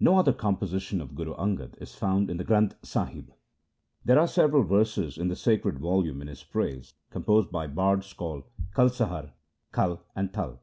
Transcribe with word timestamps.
No 0.00 0.16
other 0.16 0.32
composition 0.32 0.98
of 0.98 1.14
Guru 1.14 1.34
Angad 1.34 1.74
is 1.76 1.94
found 1.94 2.30
in 2.30 2.38
the 2.38 2.44
Granth 2.46 2.72
Sahib. 2.82 3.30
There 4.02 4.18
are 4.18 4.26
several 4.26 4.62
verses 4.64 5.18
in 5.18 5.28
the 5.28 5.36
sacred 5.36 5.78
volume 5.78 6.22
in 6.22 6.28
his 6.28 6.42
praise, 6.42 6.94
composed 7.10 7.52
by 7.52 7.66
bards 7.66 8.14
called 8.14 8.44
Kalsahar, 8.74 9.32
Kal, 9.74 10.06
and 10.16 10.32
Tal. 10.32 10.62